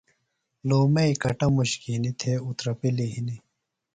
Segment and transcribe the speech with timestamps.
[0.67, 3.41] لُومئیۡ کٹموش کھئِنی تھےۡ اُترپِلیۡ ہنیۡ